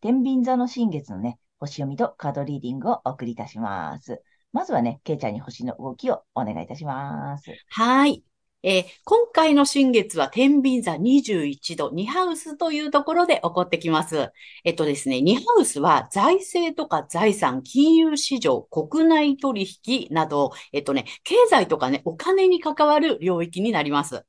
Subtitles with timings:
[0.00, 4.22] 天秤座の新月のね、星読みとカードリーディングをお送りいたします。
[4.52, 7.50] まずはね、ケイちゃんに星の動きをお願いいたします。
[7.70, 8.22] はい。
[8.62, 14.32] えー、今回の新月は天秤座21度、2ハウスというところで起こってきます。
[14.64, 24.24] えっとですね、2ハウスは財政とか財産、金融市場、国内取引など、えっとね、経済とかね、お金に関わる領域になります。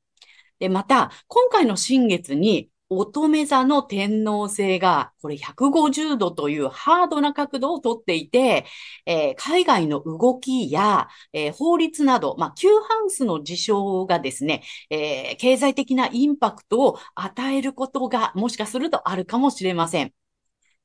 [0.60, 8.66] で、また、今回の新月に乙女座の天皇星が、これ150度というハードな角度をとっていて、
[9.06, 20.12] えー、海外の動きや、えー、法律など、まあ、旧ハウスの事象がですね、えー、経済的なインパクトを与えることがもしかするとあるかもしれません。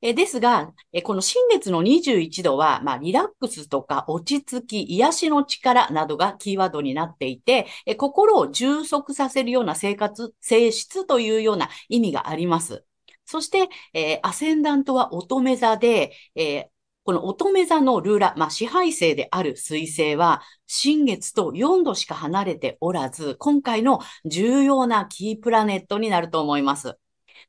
[0.02, 12.86] えですが、えこの新月の21度は、まあ、リラックスとか落ち着き、癒しの力などがキーワードになっていて、え心を充足させるような生活、性質というような意味があります。
[13.26, 16.66] そして、えー、アセンダントは乙女座で、えー、
[17.04, 26.98] この乙女座のルーラ、まあ、支配星である水星は、新月と4度しか離れておらず、今回の重要なキープラネットになると思います。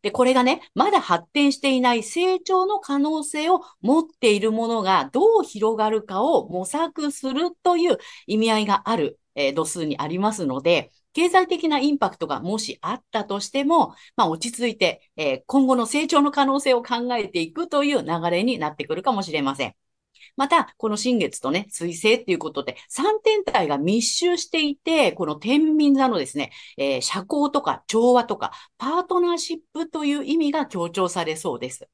[0.03, 19.75] で、これがね、まだ発展していない成長の可能性を持っているものがどう広がるかを模索するという意味合いがある、えー、度数にありますので、経済的なインパクトがもしあったとしても、まあ、落ち着いて、えー、今後の成長の可能性を考えていくという流れになってくるかもしれません。
[20.37, 31.89] また、この新月とね、水星っていうことで、3天体が密集していて、この天秤座のですね、えー、社交とか調和とか、パートナーシップという意味が強調されそうです。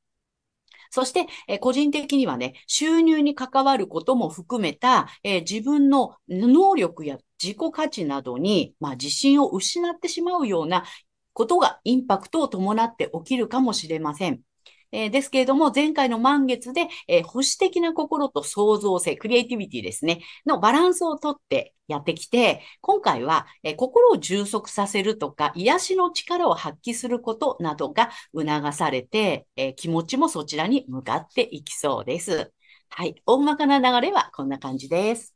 [0.90, 10.84] そして、え、個人的にはね、収入に関わることも含めた、えー、自分の能力や自己価値などに、まあ、自信を失ってしまうような
[11.32, 14.42] ことがインパクトを伴って起きるかもしれません。
[14.92, 32.52] えー、ですけれども、前回の満月で、えー、保守的な心と創造性、クリエイティビティですね、のバランスをとってやってきて、今回は、えー、心を充足させるとか、癒しの力を発揮することなどが促されて、え気持ちもそちらに向かっていきそうです。
[32.90, 33.14] はい。
[33.24, 35.34] 大まかな流れはこんな感じです。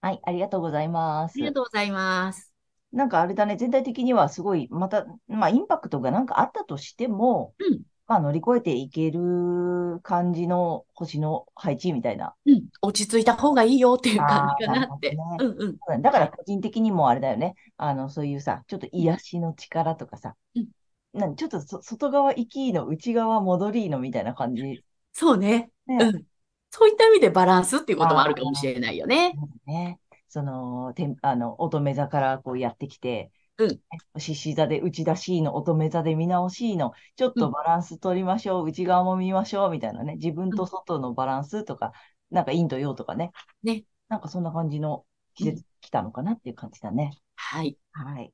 [0.00, 0.20] はい。
[0.22, 1.32] ありがとうございます。
[1.36, 2.52] ありがとうございます。
[2.92, 12.34] なんかあれだね、全体的にはすごい、また、まあ、インパクトがなんかあったとしても、うん、まあ、乗り越えていける感じの星の配置みたいな。
[12.46, 15.10] うん、落ち着いた方がいいよっていう感じかなって。
[15.10, 16.02] ね、うんうん。
[16.02, 17.56] だから個人的にもあれだよね。
[17.76, 20.68] あの、そういうさ、ちょっと癒しの力とかさ、うん、
[21.12, 24.84] なんちょっと外側行きの内側戻りのみたいな感じ。
[25.12, 25.70] そうね。
[25.86, 26.24] ねうん。
[26.70, 29.34] そういった意味でバランスっていうこともあるかもしれないよね。
[29.66, 29.98] ね。
[30.28, 34.20] その、てあの、乙女座からこうやってきて、うん。
[34.20, 41.92] 獅子座で内出しいの、乙女座で見直しいの、ちょっとバランス取りましょう、うん、内側も見ましょう、みたいなね、自分と外のバランスとか、
[42.30, 43.32] うん、なんか陰と陽とかね。
[43.62, 43.84] ね。
[44.08, 47.12] なんかそんな感じの季節来たのかなっていう感じだね。
[47.34, 47.78] はい。
[47.92, 48.32] はい。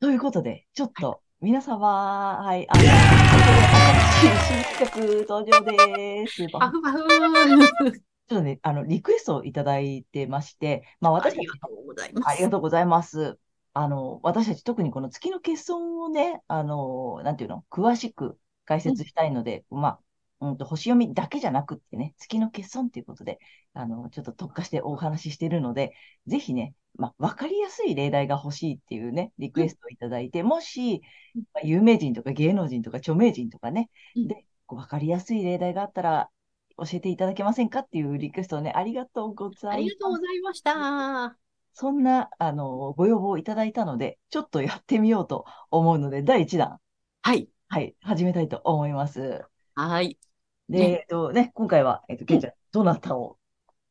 [0.00, 2.82] ということで、ちょっと、皆様、はい、あの、
[4.78, 6.46] 新曲登場です。
[6.52, 12.28] パフパフちょっとね、あの、リクエストをいただいてまして、まあ私ありがとうございます。
[12.28, 13.38] ありがとうございます。
[13.78, 19.88] あの、私たち特にこの月の欠損をね、あの、なんていうの、詳しく解説したいので、うん、ま
[20.40, 23.38] あ、うんと、星読みだけじゃなくってね、月の欠損っていうことで、
[23.74, 25.92] あの、ちょっと特化してお話ししているので、
[26.26, 31.02] ぜひね、まあ、わかりやすい例題が欲しいっていうね、リクエストをいただいて、もし、
[31.52, 36.30] まあ、有名人とか芸能人とか著名人とかね、で、わかりやすい例題があったら、
[36.78, 39.68] 教えていただけませんかっていうリクエストをね、ありがとうございます。
[39.68, 41.45] ありがとうございました。
[41.78, 46.78] そんな、あの、ご要望をいただいたので、ちょっとやってみようと思うので、第1弾。
[47.20, 47.50] はい。
[47.68, 49.44] はい、始めたいと思います。
[49.74, 50.16] はい。
[50.70, 53.36] で、ね、えっとね、今回は、えっと、けいちゃん、どなたを？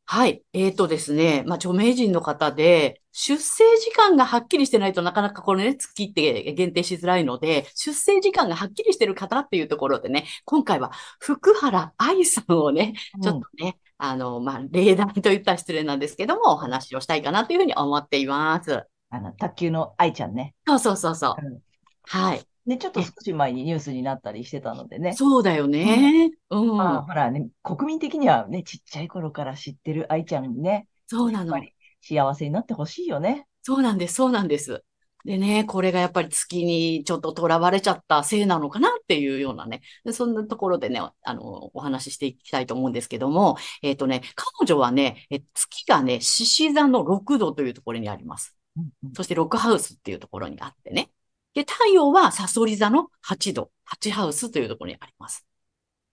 [0.07, 0.41] はい。
[0.53, 1.43] えーとですね。
[1.45, 13.77] まあ、著名人の方で、出生時間がはっきりしてないとなかなかこのね、月って限定しづらいので、出生時間がはっきりしてる方っていうところでね、今回は福原愛さんをね、ちょっとね、
[14.09, 18.85] あの、まあ、例題と言ったら失礼なんですけども、お話をしたいかなというふうに思っています。
[19.09, 20.55] あの、卓球の愛ちゃんね。
[20.67, 21.45] そうそうそうそう。
[21.45, 21.59] うん、
[22.03, 22.41] はい。
[22.65, 25.13] で、ちょっと少し前にニュースになったりしてたのでね。
[25.13, 26.31] そうだよね。
[26.49, 26.77] うん。
[26.77, 30.87] まあ、ほらね、国民的にはね、ちっちゃい頃から知ってる愛ちゃんね。
[31.07, 31.55] そうなの。
[32.01, 33.47] 幸せになってほしいよね。
[33.61, 34.83] そうなんです、そうなんです。
[35.25, 39.81] でね、これがやっぱり月にちょっと囚われちゃったせいなのかなっていうようなね、
[40.13, 48.55] そんなところでね、あの、お話ししていきたいと思うんですけども、えっ、ー、とね、彼女はね、え月がね、獅子座の6度というところにあります。
[48.77, 51.09] うんうん、そしてロックハウスっていうところにあってね。
[51.55, 55.47] で、太陽はサソリ座の8度、8ハウスというところにあります。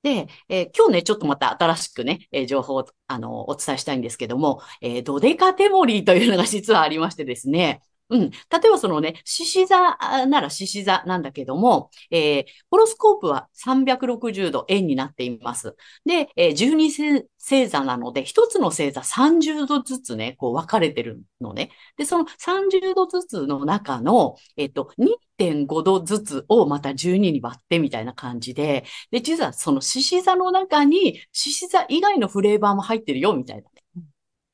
[0.02, 7.82] で、えー、今日ね、ちょっとまた新しくね、えー、情報を、あの、お伝えしたいんですけども、えー、ドデカテモリーというのが実はありましてですね、
[8.12, 8.30] うん。
[8.30, 8.36] 例
[8.66, 15.74] えばそのね、獅子座なら獅子座なんだけども、えー、ホロスコープは360度円になっています。
[16.04, 21.70] で、えー、12星座なので、一つの星座30度ずつね、こう分かれてるのね。
[21.96, 33.70] で、その30度ずつの中の、えっ、と、2.5度ずつをまた12に割ってみたいな感じで、で、実はその獅子座の中に獅子座以外のフレーバーも入ってるよ、みたいな。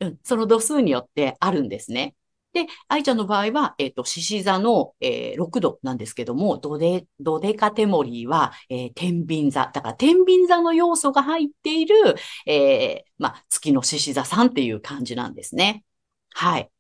[0.01, 2.15] うん、その度数によってあるんですね。
[2.59, 9.71] で、愛ちゃんの場合は、えっ、ー、と、獅子座の、えー、6度なんですけども、ドデ、ドデカテモリーは、えー、天秤座。
[9.73, 11.95] だから、天秤座の要素が入っている、
[12.47, 15.85] えー、まあ、月の獅子座さんっていう感じなんですね。
[16.31, 16.71] はい。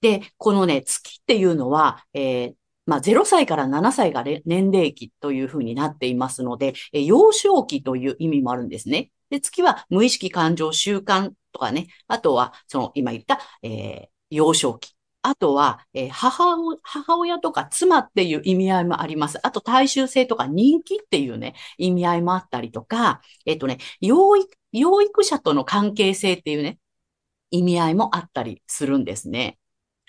[0.00, 2.54] で、このね、月っていうのは、えー、
[2.86, 9.12] まあ、0歳から7歳が年齢期というふうになっていますので、え、幼少期という意味もあるんですね。
[9.30, 14.97] で、月は無意識感情習慣とかね、あとは、その今言った、えー、幼少期。
[15.22, 19.38] あとは、えー、母母親とか妻っていう意味合いもあります。
[19.46, 26.78] あと、大衆性とか人気っていうね、意味合いもあったりとか、えっ、ー、とね、養育、養育者との関係性っていうね、
[27.50, 29.58] 意味合いもあったりするんですね。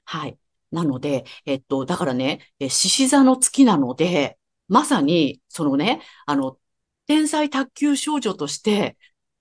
[0.06, 0.38] はい。
[0.72, 6.58] なので、えっと、だからね、獅子座の月なので、まさに、そのね、あの、
[7.08, 8.98] 天才卓球少女として、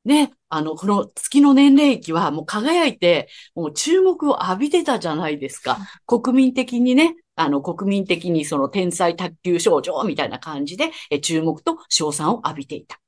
[0.08, 5.78] ね、あの、この月の年齢期はもう輝いて、もう注目を浴びてたじゃないですか。
[6.06, 12.98] 国民的にね、あの、国民的にその天才卓球少女みたいな感じで、え注目と賞賛を浴びていた。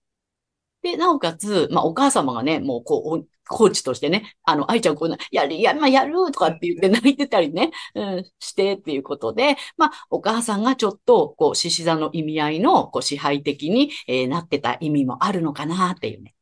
[0.82, 16.34] で、なおかつ、まあ、お母様がね、もう、こう、コーチとしてね、あの、愛ちゃんこうな、やる、や、まあ、やるとかって言って泣いてたりね、うん、してっていうことで、まあ、お母さんがちょっと、こう、獅子座の意味合いの、こう、支配的に、えー、なってた意味もあるのかなっていうね。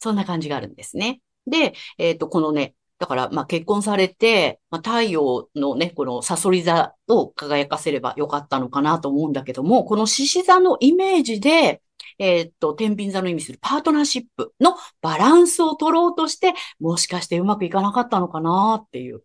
[0.00, 1.20] そんな感じがあるんですね。
[1.46, 11.82] で、えっ、ー、と、このね、だから、まあ、結婚されて、まあ、太陽のね、このサソリ座を輝かせればよかったのかなと思うんだけども、この獅子座のイメージで、
[12.18, 19.22] えっ、と、天秤座の意味するパートナーシップのバランスを取ろうとして、もしかしてうまくいかなかったのかなっていう。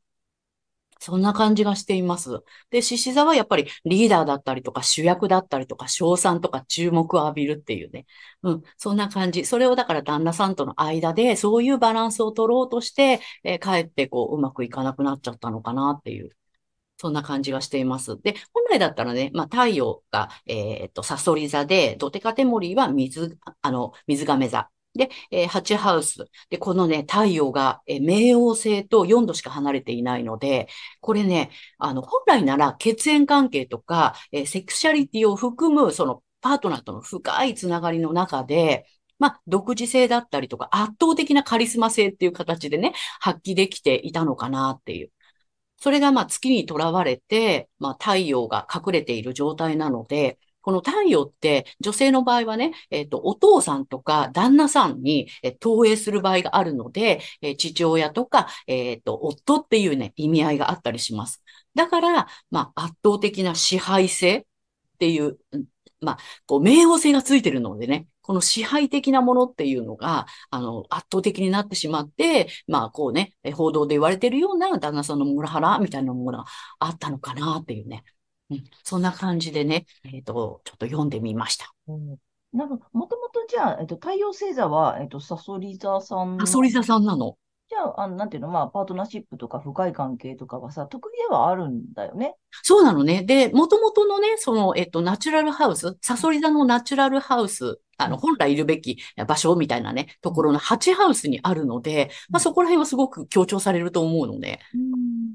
[1.05, 2.41] そんな感じがしています。
[2.71, 8.07] で、獅子座はやっぱりリーダーだったりとか主役だったりとか賞賛とか注目を浴びるっていうね。
[8.41, 9.45] うん、そんな感じ。
[9.45, 16.31] それをだから旦那さんとの間でそういうバランスを取ろうとして、えー、かえってこううまくいかなくなっちゃったのかなっていう。
[16.97, 18.19] そんな感じがしています。
[18.21, 24.69] で、本来だったらね、まあ、太陽が、えっ、と、サソリ座で、ドテカテモリーは水、あの、水亀座。
[24.95, 26.25] で、えー、8ハウス。
[26.49, 30.67] で、このね、太陽が、えー、冥王星と4度しか離れていないので、
[31.01, 38.85] これね、あの、本来なら血縁関係とか、えー、セクシャリティを含む、その、パートナーとの深いつながりの中で、
[39.19, 45.11] まあ、独自性だったりとか、圧倒的なカリスマ性っていう形でね、発揮できていたのかなっていう。
[45.77, 61.43] それがまあ月にとらわれて、まあ太陽が隠れている状態なので、この太陽って女性の場合はね、えっ、ー、と、お父さんとか旦那さんに、え、投影する場合があるので、えー、父親とか、えっ、と、夫っていうね、意味合いがあったりします。
[61.75, 64.43] だから、まあ、圧倒的な支配性っ
[64.97, 65.37] ていう、
[66.01, 66.17] まあ、
[66.47, 76.45] こう、冥王星がついてるのでね、この支配的なものっていうのが、あの、圧倒的になってしまって、まあ、こうね、報道で言われてるような旦那さんのモラハラみたいなものが
[76.79, 78.03] あったのかなっていうね。
[78.49, 81.73] うん、そんな感じでね、えっ、ー、と、ちょっと読んでみました。
[81.87, 82.17] うん、
[82.53, 86.37] なんか、もともとじゃあ、えと、太陽星座は、えと、サソリ座さん。
[86.39, 87.37] サソリ座さんなの？
[87.67, 92.35] じじゃあ、あの、なんていうの、まあ、パートナーシップとか深い関係とかはさ、得意ではあるんだよね。
[92.61, 93.23] そうなのね。
[93.23, 104.59] で、元々のね、その、えっと、ナチュラルハウス、サソリ座のナチュラルハウス、あの、本来いるべき場所みたいなね、ところの8ハウスにあるので、まあ、そこら辺はすごく強調されると思うので。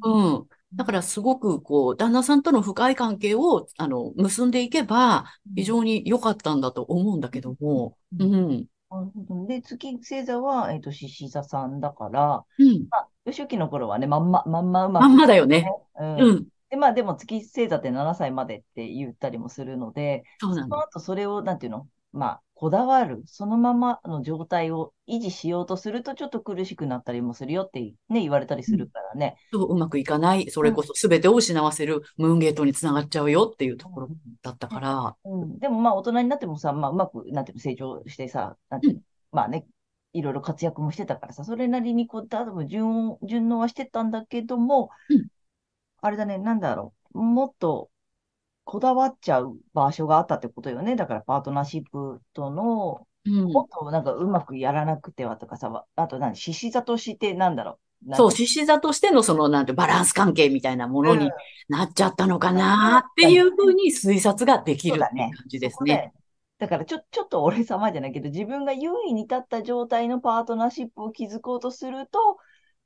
[0.04, 0.46] うん。
[0.74, 5.24] だからすごくこう、旦那さんとの深い関係を、あの、結んでいけば、
[5.56, 8.66] 非常に良かったんだと思うんだけども、うん。
[8.90, 9.46] なるほど。
[9.46, 12.86] で、月星座は、えっと、獅子座さんだから、うん。
[12.90, 15.74] まあ、初期の頃はね、まんま、まんまうまくまんまだよね。
[16.18, 16.48] うんうん。
[16.70, 20.76] で、まあでも月星座って7歳までって言ったりもするので、そそうなの。
[20.76, 29.36] の後それを、なんていうの、まあ、こだわる、そのままの状態を維持しようとすると、ちょっと苦しくなったりもするよってね、言われたりするからね。
[29.52, 30.50] そううまくいかない。
[30.50, 34.08] それこそ全てを失わせるムーンゲートにつながっちゃうよっていうところ
[34.42, 35.16] だったから。
[35.24, 39.00] うん、でもまあ大人になってもさ、まあうまく、なんていうの、成長してさ、なんていうの、
[39.32, 39.66] まあね、
[40.12, 45.28] いろいろ活躍もしてたからさ、それなりにこう、多分順応、順応はしてたんだけども、うん
[46.02, 47.89] あれだね、なんだろう、もっと
[48.70, 50.94] こだわっちゃう場所があったってことよね。
[50.94, 53.52] だからパートナーシップとの、うん。
[53.52, 58.14] もっとなんかうまくやらなくてはとかさ、あと何、獅子座としてなんだろう？
[58.14, 61.32] そう、獅子座としてのその、なんて、バランス関係みたいなものに
[61.68, 65.10] なっちゃったのかなっていうふうに推察ができる感
[65.48, 66.12] じですね。
[66.12, 66.20] そこ
[66.60, 72.38] だからちょ、ちょっと俺様じゃないけど、自分が優位に立った状態のパートナーシップを築こうとすると、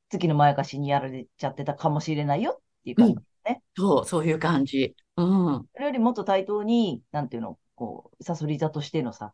[0.08, 3.62] 月のまやかしにやられちゃってたかもしれないよっていう感じね。
[3.76, 4.94] そう、そういう感じ。
[5.16, 5.68] うん。
[5.72, 9.32] それよりもっと対等に、なんていうの、こう、サソリ座としてのさ、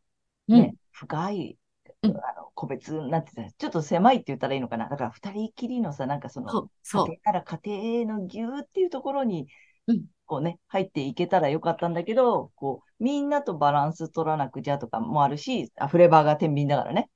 [0.49, 1.59] うんね、深い、
[2.03, 4.89] うんあの、個別なんて言ったら、ちょっと狭いって言ったらいいのかな。
[4.89, 7.13] だから二人きりのさ、なんかその、そう、そう家。
[7.13, 9.47] 庭から家庭のぎゅーっていうところに
[9.87, 17.11] うん、こうね、入っていけたらよかったんだけど、こう、みんなとバランス取らなくちゃとかもあるし、あフレーバーが天秤だからね。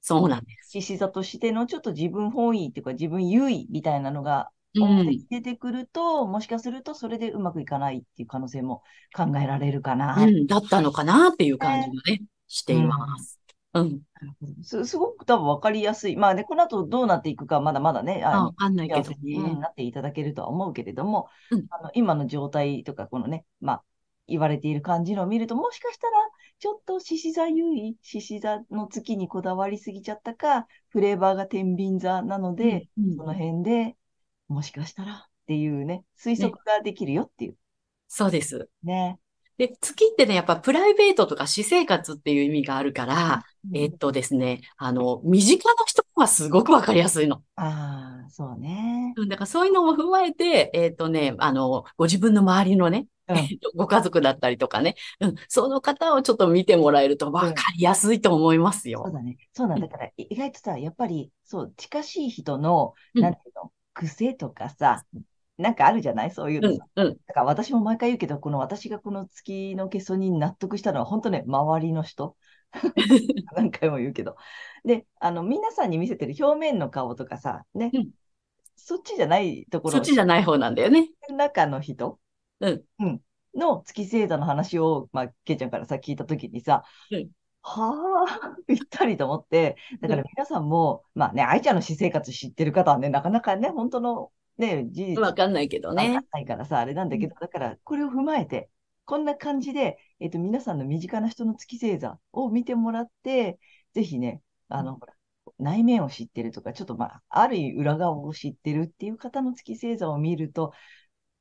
[0.00, 0.70] そうなんです。
[0.70, 4.50] 獅子座としてのちょっと自分本位っていうか自分優位みたいなのが
[5.30, 8.82] 出てくると、もしかするとそれでうまくいかないっていう可能性も
[9.14, 10.16] 考えられるかな。
[10.16, 13.40] うん、だったのかなっていう感じがね、しています。
[13.74, 14.00] うん。
[14.62, 16.16] すすごく多分分かりやすい。
[16.16, 19.16] まあね、この後どうなっていくかまだまだね、あのあんないけどね。
[19.36, 23.82] うんなっていただけるとは思うけれども、うんあの今の状態とか、このね、まあ、
[24.28, 26.12] 言われている感じのを見ると、もしかしたら、
[26.58, 33.96] ちょっと獅子座優位、獅子座の月にこだわりすぎちゃったか、フレーバーが天秤座なので、うんその辺で
[34.48, 37.56] もしかしたらっていうね、推測ができるよっていう
[38.08, 38.68] そうです。
[38.82, 39.18] ね。
[39.58, 47.42] で、月ってね、やっぱプライベートとか私生活っていう意味があるから、えっとですね、あの、身近な人はすごくわかりやすいの。
[47.56, 49.14] ああ、そうね。
[49.16, 59.02] うんだからそういうのも踏まえて、えっとね、あの、ご自分の周りのね、うんえっとご家族だったりとかね、うん、その方をちょっと見てもらえるとわかりやすいと思いますよ。
[59.04, 59.36] そうだね。
[59.52, 65.04] そうなんだから、い意外とさ、やっぱり、そう、近しい人の、うんなんていうの、癖とかさ、
[65.56, 66.30] なんかあるじゃない？
[66.30, 66.86] そういうのさ。
[66.96, 72.36] うん、うん、だから私も毎回言うけど、この私がこの月の欠損に納得したのは、本当ね、周りの人。
[73.56, 74.36] 何回も言うけど。
[74.84, 78.10] で、あの、皆さんに見せてる表面の顔とかさ、ね、うん。
[78.76, 79.92] そっちじゃないところ。
[79.92, 81.08] そっちじゃない方なんだよね。
[81.30, 82.18] 中の人、
[82.60, 82.82] うん。
[83.54, 87.30] の月星座の話を、まあ、けいちゃんからさ、聞いたときにさ、うん
[87.68, 96.28] はあ、 ぴったりと思って、だから皆さんも、まあね、愛ちゃんの私生活知ってる方はね、なかなかね、本当のね、事実わかんないけどねわかん。
[96.30, 98.70] ないからさ、あれなんだけど、だから、これを踏まえて、
[99.04, 103.58] こんな感じで、えっと、皆さんの身近な人の月星座を見てもらって、
[103.94, 105.14] ぜひね、あの、ほら、
[105.58, 110.72] 内面を知ってるとか、ちょっとまあ、ある意味裏側を知ってるっていう方の月星座を見ると、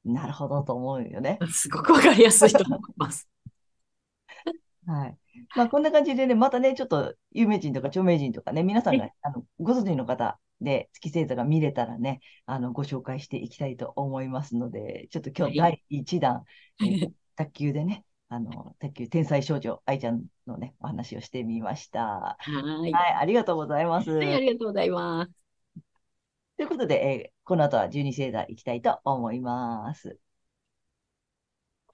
[0.03, 1.37] なるほどと思うよね。
[1.51, 3.29] すごくわかりやすいと思います。
[4.85, 5.17] はい。
[5.53, 16.43] まあ、こんな感じでね、またね、ちょっと有名人とか著名人とかね、皆さんが、あの、ご存知の方で月星座が見れたらね、あの、ご紹介していきたいと思いますので、ちょっと今日は第1弾、
[16.81, 22.37] えー卓球でね、あの、卓球天才少女愛ちゃんのね、お話をしてみました。
[22.39, 22.91] はい。
[22.93, 24.09] はい、ありがとうございます。
[24.11, 25.45] はい、ありがとうございます。
[26.57, 30.17] ということで、えーこの後は12星座いきたいと思います。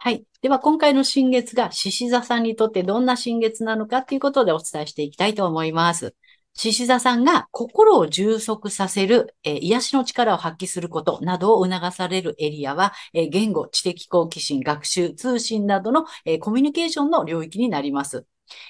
[0.03, 0.25] はい。
[0.41, 6.15] では、今回の新月が獅子座さんにとってどんな新月なのかということでお伝えしていきたいと思います。
[6.55, 18.25] 獅子座さんが心を充足させる、えー癒しの力を発揮することなどを促されるエリアは、えー言語、知的好奇心、学習、通信などの、えーコミュニケーションの領域になります。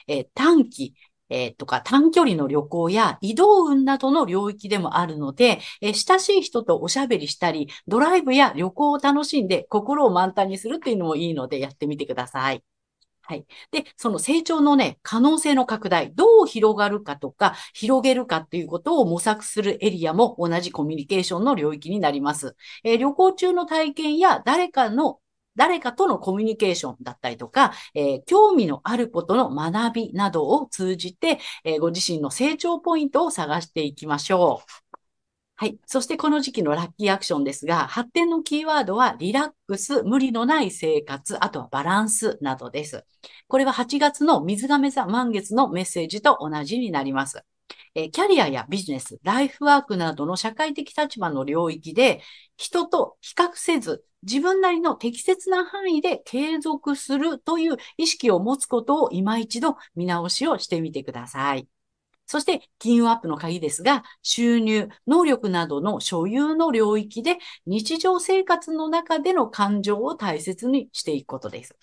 [0.07, 0.93] え短期、
[1.31, 12.63] えーとか短距離の旅行や移動運などの領域でもあるので、えー親しい人とおしゃべりしたり、ドライブや旅行を楽しんで心を満タンにするっていうのもいいのでやってみてください。
[13.23, 13.45] はい。
[13.71, 22.55] で、その成長のね、可能性の拡大、どう広がるかとか、広げるかっていうことを模索するエリアも同じコミュニケーションの領域になります。
[22.83, 25.19] えー、旅行中の体験や誰かの
[25.55, 34.91] 誰かとのコミュニケーションだったりとか、えー、興味のあることの学びなどを通じて、えー、ご自身の成長ポイントを探していきましょう。
[35.61, 35.77] はい。
[35.85, 43.05] そしてこの時期のラッキーアクションですが、発展のキーワードはリラックス、無理のない生活、あとはバランスなどです。
[43.47, 47.43] これは8月の水亀座満月のメッセージと同じになります。
[47.93, 52.21] えキャリアやビジネス、ライフワークなどの社会的立場の領域で、
[52.57, 61.67] 人と比較せず、自分なりの適切な範囲で継続するという意識を持つことを今一度見直しをしてみてください。
[62.27, 71.75] そして、金融アップの鍵ですが、収入、能力などの所有の領域で日常生活の中での感情を大切にしていくことです。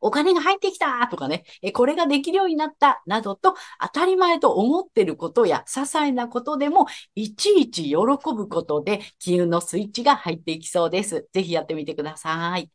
[0.00, 7.96] お金が入ってきたとかね、これができるようになったなどと当たり前と思ってることや些細なことでもいちいち喜
[8.34, 11.28] ぶことで金融のスイッチが入っていきそうです。
[11.32, 12.70] ぜひやってみてください。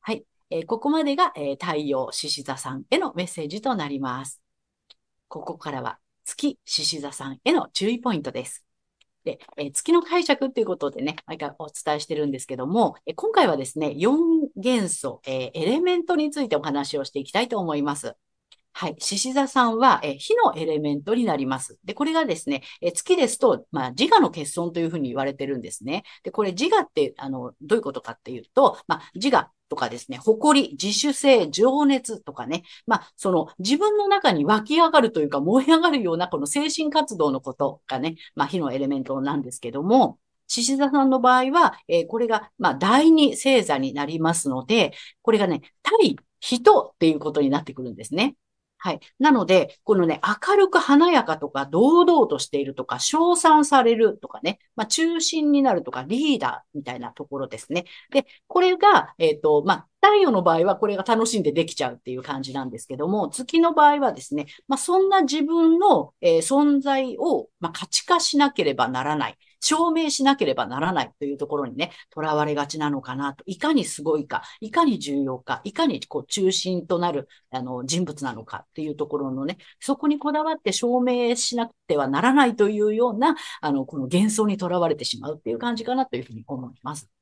[0.00, 0.24] はい。
[0.50, 4.40] えここまでが、え太陽獅子座さんへのメッセージとなります。
[5.28, 8.64] ここからは月獅子座さんへの注意ポイントです。
[9.24, 18.16] で、え、月の解釈っていうことでね、毎回お伝えしてるんですけども、え、今回はですね、4元素、えー、エレメントについてお話をしていきたいと思います。
[18.72, 18.96] はい。
[18.98, 21.78] 獅子座さんは、え火のエレメントになります。
[21.84, 26.04] で、これがですね、え月ですと、まあ、自我の欠損というふうに言われてるんですね。
[26.22, 48.34] で、これ自我って、あの、どういうことかっていうと、まあ、自我とかですね、誇り、自主性、情熱とかね、まあ、その自分の中に湧き上がるというか燃え上がるようなこの精神活動のことがね、まあ、火のエレメントなんですけども、獅子座さんの場合は、えー、これが、まあ、第二星座になりますので、これがね、対人っていうことになってくるんですね。
[48.82, 49.00] はい。
[49.18, 57.84] なので、このね、明るく華やかとか、堂々としているとか、称賛されるとかね、まあ、中心になるとか、リーダーみたいなところですね。
[58.10, 69.36] で、これが、えっ、ー、と、まあ、太陽の場合はこれが楽しんでできちゃうっていう感じなんですけども、月の場合はですね、まあ、そんな自分の、えー、存在を、まあ、価値化しなければならない。
[69.60, 73.44] 証明しなければならないというところにね、囚われがちなのかなと。
[73.46, 87.19] いかにすごいか、いかに重要か、いかにこう中心となるあの人物なのかっていうところのね、そこにこだわって証明しなくてはならないというような、あの、この幻想に囚われてしまうっていう感じかなというふうに思います。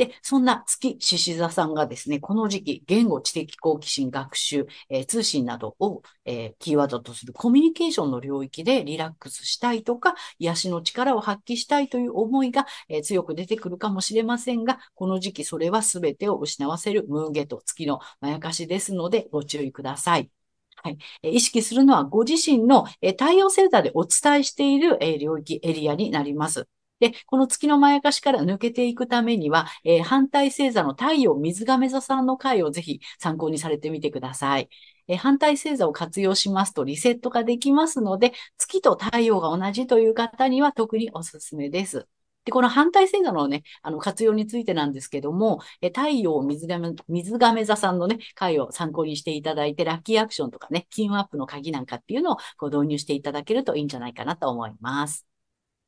[0.00, 20.30] で、そんな月獅子座さんがですね、この時期、言語、知的好奇心、学習、えー、通信などを、えー、キーワードとするコミュニケーションの領域でリラックスしたいとか、癒しの力を発揮したいという思いが、えー、強く出てくるかもしれませんが、この時期それは全てを失わせるムーンゲと月のまやかしですので、ご注意ください。
[20.76, 20.98] はい。
[21.22, 26.66] 意識するのはご自身の太陽星座でお伝えしている領域、エリアになります。
[27.00, 34.68] で、この月のまやかしから抜けていくためには、えー、反対星座の太陽水亀座さんの回をぜひ参考にされてみてください。
[35.08, 42.06] えー、反対星座を活用しますとリセットができますので、月と太陽が同じという方には特におすすめです。
[42.44, 55.29] で、この反対星座のね、あの、活用についてなんですけども、え太陽水亀、水亀座さんのね、回を参考にしていただいて、ラッキーアクションとかね、金運アップの鍵なんかっていうのをこう導入していただけるといいんじゃないかなと思います。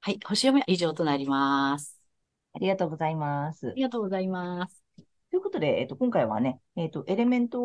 [0.05, 1.97] はい、星読みは以上となります。
[2.55, 3.69] ありがとうございます。
[3.69, 4.83] ありがとうございます。
[5.31, 7.61] ということで、えっと、今回はね、えっと、エレメント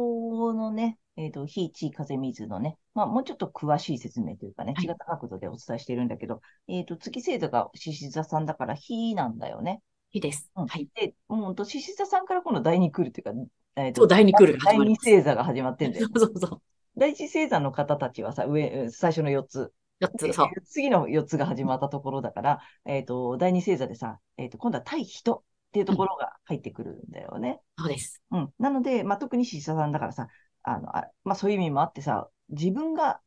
[0.54, 9.82] のね、えっと、火、地、風、水のね、まあ、もうちょっと詳しい説明というかね、違った角度でお伝えしているんだけど、えっと、月星座が獅子座さんだから火なんだよね。
[10.12, 10.52] 火です。
[10.56, 10.88] うん、はい。
[10.94, 13.32] で、うんと、獅子座さんから今度第2クールというか、
[13.78, 16.14] えっと、第2クールが始ま第2星座が始まってんだよ、ね。
[16.22, 16.62] そうそうそう。
[16.98, 19.74] 第1星座の方たちはさ、上、最初の4つ。
[20.00, 20.48] 4つ、そう。
[20.66, 27.62] 次の4つが始まったところだから、えっ、ー、と、第二星座でさ、えっ、ー、と、今度は対人っていうところが入ってくるんだよね。
[27.78, 28.22] うん、そうです。
[28.32, 28.54] うん。
[28.60, 30.28] なので、まあ、特に獅子座さんだからさ、
[30.64, 33.22] あの、あまあ、そういう意味もあってさ、自分が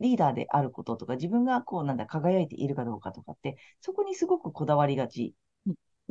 [0.00, 5.34] リーダーであることとか、自分がこう、なんだ、輝いているかどうかとかって、そこにすごくこだわりがち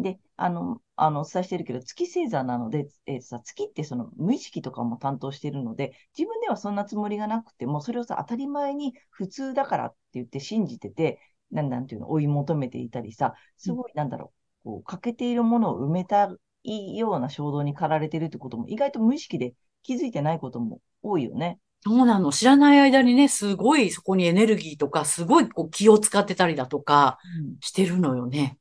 [0.02, 11.20] で、あの、あの、お伝えしてるけど、月星座なので、えー、さ、月ってその無意識とかも担当してるので、自分ではそんなつもりがなくても、それをさ、当たり前に普通だからって言って信じてて、
[11.52, 14.32] なんなんていうの、追い求めていたりさ、すごい、なんだろ
[14.64, 21.60] う、こう、欠けているものを埋めたいような衝動に駆られてるってことも、意外と無意識で気づいてないことも多いよね。
[21.84, 22.32] そうなの。
[22.32, 27.18] 知らない間にね、すごいそこにエネルギーとか、すごいこう気を使ってたりだとか、
[27.60, 28.60] してるのよね。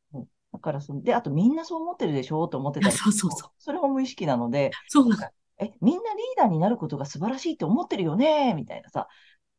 [0.61, 2.47] からその、で、あとみんなそう思ってるでしょ？
[2.49, 2.95] と思ってたり。
[2.95, 3.51] そうそうそう。
[3.59, 8.55] それも無意識なので、そうなえ、みんなリーダーになることが素晴らしいって思ってるよね？
[8.55, 9.09] みたいなさ。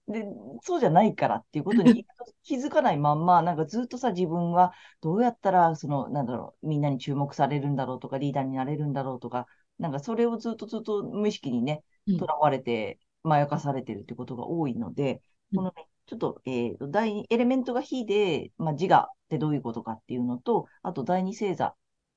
[0.08, 0.26] で、
[0.64, 2.06] そうじゃないからっていうことに
[2.44, 15.22] 気づかないまんま、なんかずっとさ、自分はどうやったら、その、なんだろう、みんなに注目されるんだろうとか、リーダーになれるんだろうとか、なんかそれをずっとずっと無意識にね、うんとらわれて、まやかされてるってことが多いので、
[15.54, 21.74] うんこのね、ちょっと、えーと、第二エレメントが火で、まあ、自我ってどういうことかっていうのと、あと第二星座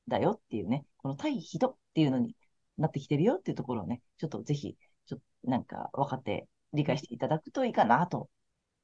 [0.08, 2.34] だよっていうね、この対比とっていうのに
[2.76, 4.76] なってきてるよっていうところをね、ちょっとぜひ、
[5.06, 8.28] ちょっとなんか分かって理解していただくといいかなと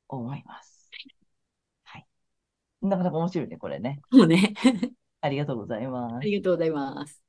[0.07, 0.89] 思います。
[1.83, 2.07] はい。
[2.83, 4.01] なかなか面白いね、これね。
[4.13, 4.55] もうね。
[5.23, 6.21] ありがとうございますあ。
[6.21, 7.21] りがとうございます。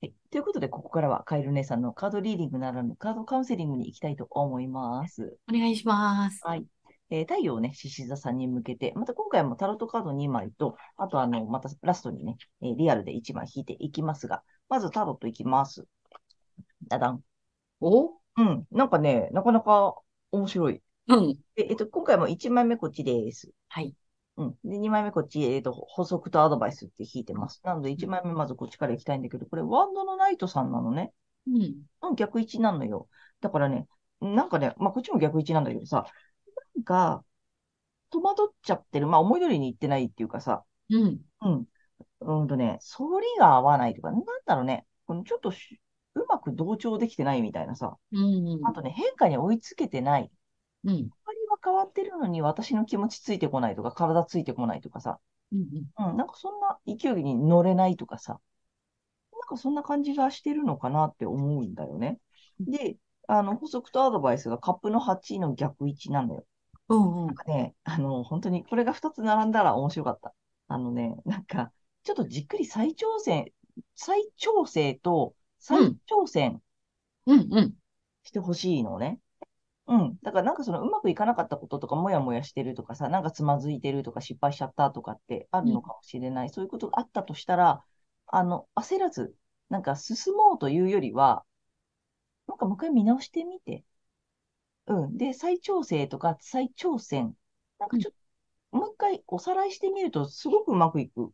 [0.00, 0.14] はい。
[0.32, 5.38] ということで、ここからはカエル姉さんのカードリーディングならぬカードカウンセリングに行きたいと思います。
[5.48, 6.40] お願いします。
[6.44, 6.66] はい。
[7.10, 15.86] えー太陽をね、獅子座さんに向けて、また今回もタロットカード2枚と、あとあの、またラストにね、えーリアルで1枚引いていきますが、まずタロットいきます。
[16.88, 17.24] ダダン。
[17.80, 18.18] お？
[18.36, 18.66] うん。
[18.72, 19.96] なんかね、なかなか
[20.32, 20.82] 面白い。
[21.08, 21.34] うん。
[21.56, 23.52] で、えっと、今回も1枚目こっちです。
[23.68, 23.94] はい。
[24.36, 24.58] うん。
[24.64, 27.60] で、2枚目こっち、えっと、補足とアドバイスって引いてます。
[27.64, 31.12] なので、1枚目まずこっちから行きたいんだけど、これ、ワンドのナイトさんなのね。
[31.46, 31.82] うん。
[32.02, 33.08] うん、逆位置なのよ。
[33.40, 33.86] だからね、
[34.20, 36.06] なんかね、まあ、こっちも逆位置なんだけどさ、
[36.76, 37.24] なんか、
[38.10, 39.06] 戸惑っちゃってる。
[39.06, 41.20] まあ、思い通りにいってないっていうかさ、うん。
[41.42, 41.68] うん。
[42.20, 45.80] うんとね、反りが合わないとか、なんだろうね、このちょっとし
[46.14, 48.60] うまく同調できてないみたいなさ、うん。
[48.66, 50.30] あとね、変化に追いつけてない。
[50.84, 50.92] うん。
[50.92, 51.08] 周り
[51.48, 55.18] は変わってるのに私の気持ちついてこないとか、体ついてこないとかさ、
[55.52, 56.10] うん。
[56.10, 58.40] うん、なんかそんな勢いに乗れないとかさ、
[59.32, 62.18] なんかそんな感じがしてるのかなって思うんだよね。
[62.60, 66.44] で、あの、補足とアドバイスがカップの8の逆位置なのよ。
[66.88, 67.26] うん。
[67.26, 67.34] うんなん。
[67.34, 70.34] かね、あの、本当にこれが2つ並んだら面白かった。
[70.68, 73.52] あのね、なんか、ちょっとじっくり再挑戦、
[73.94, 76.62] 再調整と再挑戦
[77.26, 77.48] うん。
[77.52, 77.74] うん。
[78.24, 79.20] してほしいのね。
[79.86, 80.18] うん。
[80.22, 86.50] だからなんかそのうまくいかなかったこととか、もやもやしてるとかさ、なんかつまずいてるとか失敗しちゃったとかってあるのかもしれない。
[86.50, 87.84] そういうことがあったとしたら、
[88.26, 89.34] あの、焦らず、
[89.68, 91.44] なんか進もうというよりは、
[92.46, 93.84] なんかもう一回見直してみて。
[94.86, 95.16] うん。
[95.16, 97.34] で、再調整とか再挑戦。
[97.78, 98.12] なんかちょっ
[98.72, 101.32] と、もう一回おさらいしてみるとすごくうまくいく。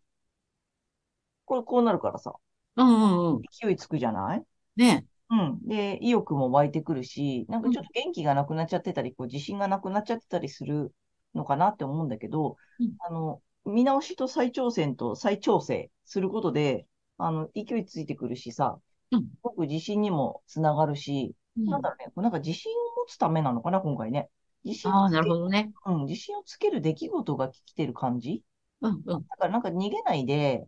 [1.44, 2.34] これこうなるからさ、
[2.76, 3.34] うん。
[3.34, 3.42] うん。
[3.50, 4.44] 勢いつくじゃない？
[4.76, 5.06] ね。
[5.30, 5.60] うん。
[5.66, 10.94] で、意欲も湧いてくるし、なんかちょっと元気がなくなっちゃってたり、こう自信がなくなっちゃってたりする
[11.34, 16.86] のかなって思うんだけどうん、あの、見直しと再挑戦と再調整することで、
[17.18, 18.78] あの、勢いついてくるしさ、
[19.10, 24.28] うんすごく自信にもつながるし、うんなんだろうね、こうなんか自信を持つためなのかな、今回ね。
[24.64, 25.72] 自信をつけなるね。
[25.86, 28.42] うん、自信をつける出来事が来てる感じ？
[28.82, 28.92] うん。
[28.92, 29.04] うん。
[29.06, 30.66] だからなんか逃げないで、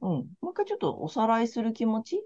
[0.00, 2.24] うん、もう一回ちょっとおさらいする気持ち？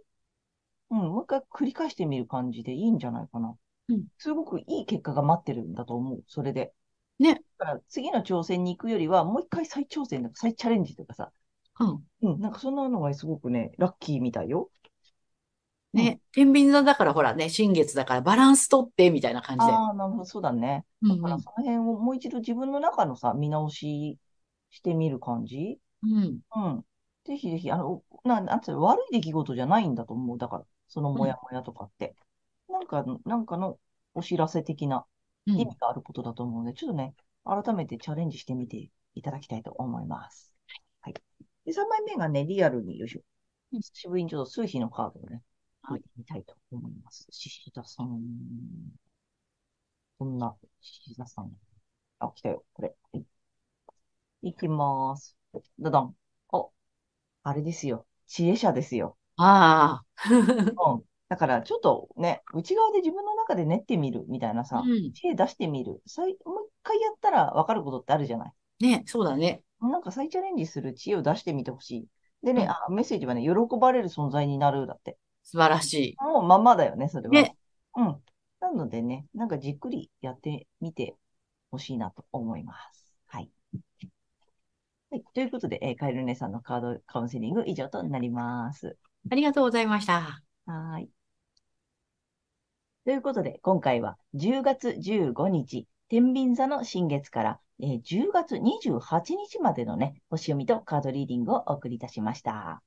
[0.91, 3.55] うん、もう一回繰り返してみる感じでいいんじゃないかな。
[3.89, 6.73] うんすごくいい結果が待ってるんだと思う、それで。
[7.19, 7.43] ね。
[7.59, 11.33] だから次の挑戦に行くよりは、もう一回再挑戦とか再チャレンジとかさ、
[11.81, 11.85] う
[12.29, 12.33] ん。
[12.35, 14.71] うん、なんかそんなのがすごくね、ラッキーみたいよ。
[15.93, 16.21] ね。
[16.33, 19.73] 天秤座だからほらね、新月だからバランス取ってみたいな感じで。
[19.73, 20.85] ああ、なるほど、そうだね。
[21.03, 24.19] だからその辺をもう一度自分の中のさ、見直し
[24.71, 25.79] してみる感じ？
[26.03, 26.41] うん。
[26.55, 26.85] うん。
[27.25, 30.39] ぜひぜひ、あの、な、なんつうの、悪い出来事じゃないんだと思う。
[30.39, 32.15] だから、そのモヤモヤとかって。
[32.69, 33.79] なんか、なんかの
[34.15, 35.07] お知らせ的な
[35.47, 40.55] うん意味があることだと思うので、ちょっとね、改めてチャレンジしてみていただきたいと思います。
[41.01, 41.15] はい。
[41.65, 43.21] で、3枚目がね、リアルに、よいしょ。
[43.73, 45.43] うん久しぶりにちょっと数比のカードをね、
[45.89, 47.29] はい見たいと思います。
[47.31, 48.21] 獅子座さん。
[50.19, 51.53] こんな、獅子座さん。
[52.19, 52.93] あ、来たよ、これ。
[53.13, 53.25] はい。
[54.43, 55.37] いきまーす。
[55.79, 56.15] だだん。
[56.51, 56.67] あ、
[57.45, 58.05] あれですよ。
[58.27, 59.17] 知恵者ですよ。
[59.37, 60.05] ああ。
[60.95, 61.05] うん。
[61.29, 65.13] だから、ちょっとね、内側で自分の中で練ってみるみたいなさ、うん。
[65.13, 66.03] 知恵出してみる。
[66.07, 68.53] 再もう一回やったら分かることってあるじゃない。
[68.81, 69.63] ね、そうだね。
[69.81, 72.07] なんか再チャレンジする知恵を出してみてほしい。
[72.43, 75.19] でね、うんあ、メッセージはね、喜ばれる存在になるだって。
[75.47, 77.37] 素晴らしもうまんまだよね、それい。
[77.37, 77.43] は。
[77.43, 77.57] ね。
[77.97, 78.23] うん。
[78.61, 81.15] なのでね、なんかじっくりやってみて
[81.71, 83.15] ほしいなと思います。
[83.27, 83.51] はい。
[85.11, 85.25] はい。
[85.35, 88.97] ということで、えーカエル姉さんのカードカウンセリング以上となります。
[89.31, 90.43] ありがとうございました。
[90.67, 91.11] はーい。
[93.05, 102.83] ということで、今回は10月15日、天秤座の新月から、えー10月28日までのね、星読みとカードリーディングをお送りいたしました。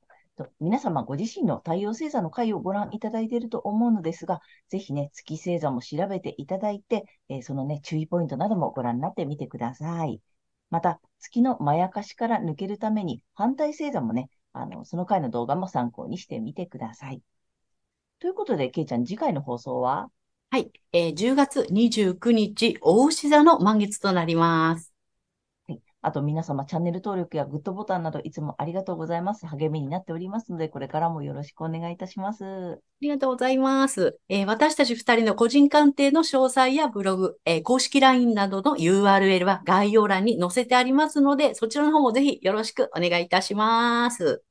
[0.59, 10.21] 皆様ご自身の太陽星座の回をご覧いただいていると思うのですが、ぜひね、月星座も調べていただいて、えーそのね、注意ポイントなどもご覧になってみてください。
[10.69, 17.21] また、月のまやかしから抜けるために、反対星座もね、あの、その回の動画も参考にしてみてください。
[18.19, 20.09] ということで、けいちゃん、次回の放送は？
[20.51, 20.71] はい。
[20.93, 24.88] えー10月29日、大牛座の満月となります。
[26.01, 26.09] はい。
[26.09, 29.45] あと皆様、チャンネル登録やグッドボタンなどいつもありがとうございます。
[29.47, 32.45] 励みになっておりますので、これからもよろしくお願いいたします。
[32.45, 34.19] ありがとうございます。
[34.29, 44.43] えー私たち二人の個人鑑定の詳細やブログ、えー公式 LINE などの URL は概要欄に載せてありますので、そちらの方もぜひよろしくお願いいたします。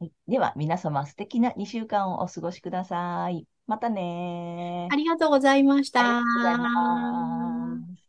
[0.00, 3.46] はい、では、皆様、素敵な2週間をお過ごしください。
[3.66, 6.00] またねありがとうございました。
[6.00, 8.01] ありがとうございます。